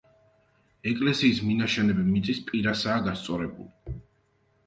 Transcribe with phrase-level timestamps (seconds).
[0.91, 3.97] ეკლესიის მინაშენები მიწის პირასაა გასწორებული.